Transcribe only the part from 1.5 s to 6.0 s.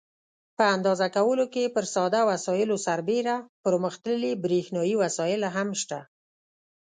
کې پر ساده وسایلو سربېره پرمختللي برېښنایي وسایل هم شته.